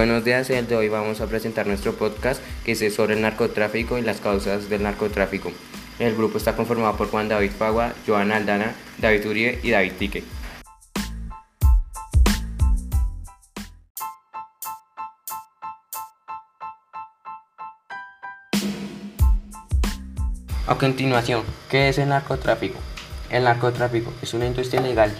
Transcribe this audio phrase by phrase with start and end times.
[0.00, 3.98] Buenos días, el de hoy vamos a presentar nuestro podcast que es sobre el narcotráfico
[3.98, 5.52] y las causas del narcotráfico.
[5.98, 10.24] El grupo está conformado por Juan David Fagua, Joana Aldana, David Uribe y David Tique.
[20.66, 22.78] A continuación, ¿qué es el narcotráfico?
[23.28, 25.12] El narcotráfico es una industria legal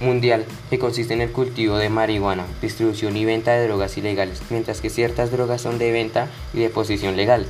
[0.00, 4.80] mundial que consiste en el cultivo de marihuana, distribución y venta de drogas ilegales, mientras
[4.80, 7.46] que ciertas drogas son de venta y de posesión legal.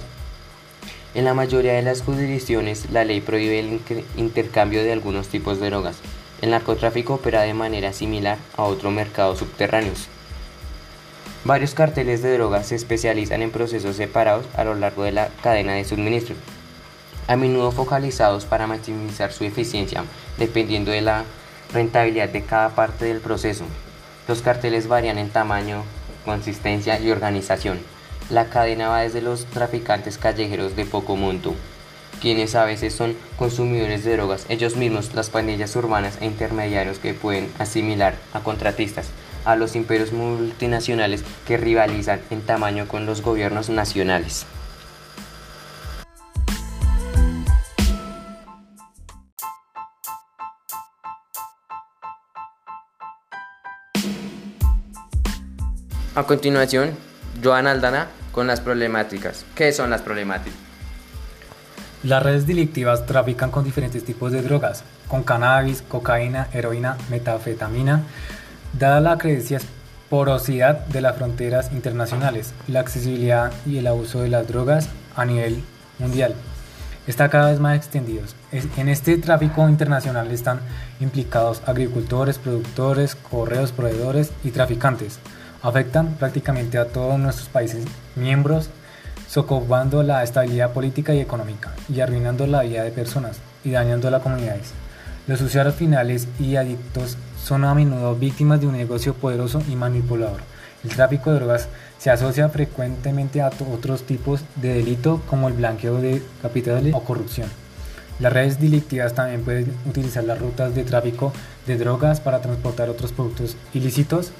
[1.15, 3.81] En la mayoría de las jurisdicciones, la ley prohíbe el
[4.17, 5.97] intercambio de algunos tipos de drogas.
[6.43, 10.09] El narcotráfico opera de manera similar a otros mercados subterráneos.
[11.45, 15.75] Varios carteles de drogas se especializan en procesos separados a lo largo de la cadena
[15.75, 16.35] de suministro,
[17.29, 20.05] a menudo focalizados para maximizar su eficiencia,
[20.37, 21.25] dependiendo de la
[21.73, 23.65] rentabilidad de cada parte del proceso.
[24.29, 25.85] Los carteles varían en tamaño,
[26.25, 27.79] consistencia y organización.
[28.31, 31.55] La cadena va desde los traficantes callejeros de poco monto,
[32.21, 37.13] quienes a veces son consumidores de drogas, ellos mismos, las pandillas urbanas e intermediarios que
[37.13, 39.09] pueden asimilar a contratistas,
[39.45, 44.47] a los imperios multinacionales que rivalizan en tamaño con los gobiernos nacionales.
[56.17, 56.93] A continuación,
[57.43, 59.45] Joan Aldana con las problemáticas.
[59.57, 60.57] ¿Qué son las problemáticas?
[62.05, 68.03] Las redes delictivas trafican con diferentes tipos de drogas, con cannabis, cocaína, heroína, metafetamina.
[68.79, 69.59] Dada la creencia
[70.09, 75.65] porosidad de las fronteras internacionales, la accesibilidad y el abuso de las drogas a nivel
[75.99, 76.37] mundial
[77.09, 78.23] está cada vez más extendido.
[78.53, 80.61] En este tráfico internacional están
[81.01, 85.19] implicados agricultores, productores, correos, proveedores y traficantes
[85.65, 88.69] afectan prácticamente a todos nuestros países miembros,
[89.29, 94.23] socavando la estabilidad política y económica y arruinando la vida de personas y dañando las
[94.23, 94.73] comunidades.
[95.27, 100.41] Los usuarios finales y adictos son a menudo víctimas de un negocio poderoso y manipulador.
[100.85, 105.99] El tráfico de drogas se asocia frecuentemente a otros tipos de delito como el blanqueo
[105.99, 107.49] de capitales o corrupción.
[108.21, 111.33] Las redes delictivas también pueden utilizar las rutas de tráfico
[111.67, 114.33] de drogas para transportar otros productos ilícitos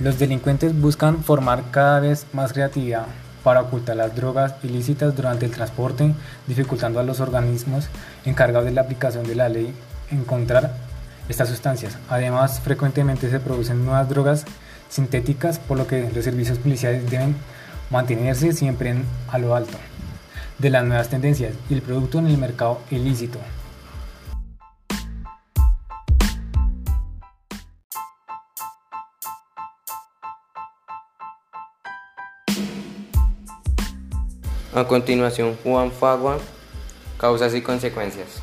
[0.00, 3.04] los delincuentes buscan formar cada vez más creatividad
[3.44, 6.14] para ocultar las drogas ilícitas durante el transporte,
[6.46, 7.88] dificultando a los organismos
[8.24, 9.74] encargados de la aplicación de la ley
[10.10, 10.72] encontrar
[11.28, 11.98] estas sustancias.
[12.08, 14.46] Además, frecuentemente se producen nuevas drogas
[14.88, 17.36] sintéticas, por lo que los servicios policiales deben
[17.90, 18.94] mantenerse siempre
[19.28, 19.76] a lo alto
[20.58, 23.38] de las nuevas tendencias y el producto en el mercado ilícito.
[34.72, 36.38] A continuación, Juan Fagua,
[37.18, 38.40] causas y consecuencias.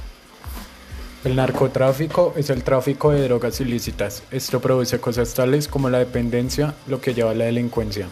[1.24, 4.24] El narcotráfico es el tráfico de drogas ilícitas.
[4.30, 8.10] Esto produce cosas tales como la dependencia, lo que lleva a la delincuencia,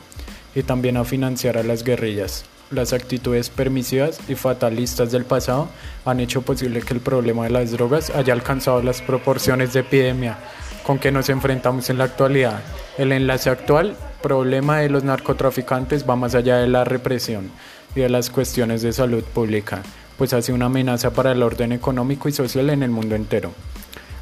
[0.55, 2.45] y también a financiar a las guerrillas.
[2.71, 5.67] Las actitudes permisivas y fatalistas del pasado
[6.05, 10.37] han hecho posible que el problema de las drogas haya alcanzado las proporciones de epidemia
[10.83, 12.61] con que nos enfrentamos en la actualidad.
[12.97, 17.51] El enlace actual, problema de los narcotraficantes, va más allá de la represión
[17.95, 19.81] y de las cuestiones de salud pública,
[20.17, 23.51] pues hace una amenaza para el orden económico y social en el mundo entero.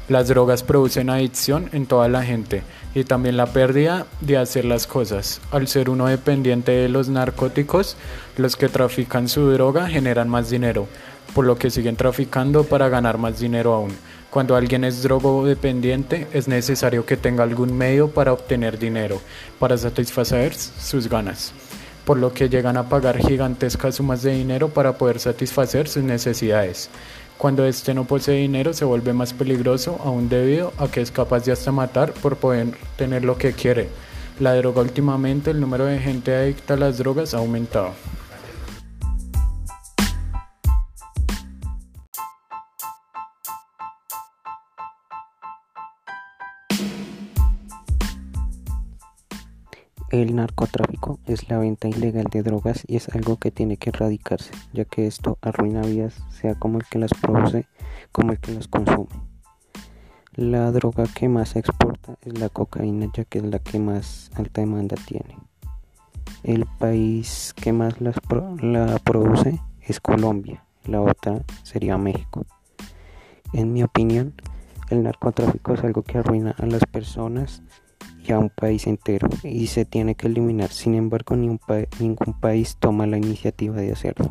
[0.08, 2.62] Las drogas producen adicción en toda la gente
[2.94, 5.40] y también la pérdida de hacer las cosas.
[5.50, 7.96] Al ser uno dependiente de los narcóticos,
[8.36, 10.86] los que trafican su droga generan más dinero,
[11.34, 13.96] por lo que siguen traficando para ganar más dinero aún.
[14.28, 19.22] Cuando alguien es drogodependiente, es necesario que tenga algún medio para obtener dinero,
[19.58, 21.54] para satisfacer sus ganas
[22.04, 26.90] por lo que llegan a pagar gigantescas sumas de dinero para poder satisfacer sus necesidades.
[27.38, 31.44] Cuando éste no posee dinero se vuelve más peligroso aún debido a que es capaz
[31.44, 33.88] de hasta matar por poder tener lo que quiere.
[34.40, 37.92] La droga últimamente, el número de gente adicta a las drogas ha aumentado.
[50.14, 54.52] El narcotráfico es la venta ilegal de drogas y es algo que tiene que erradicarse,
[54.72, 57.66] ya que esto arruina vidas, sea como el que las produce
[58.12, 59.08] como el que las consume.
[60.36, 64.30] La droga que más se exporta es la cocaína, ya que es la que más
[64.36, 65.36] alta demanda tiene.
[66.44, 68.12] El país que más la
[69.02, 72.46] produce es Colombia, la otra sería México.
[73.52, 74.34] En mi opinión,
[74.90, 77.64] el narcotráfico es algo que arruina a las personas
[78.26, 80.70] y a un país entero y se tiene que eliminar.
[80.70, 81.60] Sin embargo, ni un
[82.00, 84.30] ningún país toma la iniciativa de hacerlo.